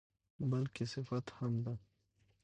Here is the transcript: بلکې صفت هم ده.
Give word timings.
بلکې 0.49 0.83
صفت 0.93 1.25
هم 1.37 1.53
ده. 1.63 1.73